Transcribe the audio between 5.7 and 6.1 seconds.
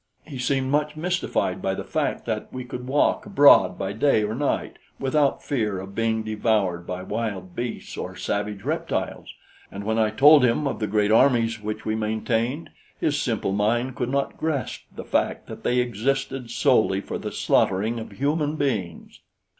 of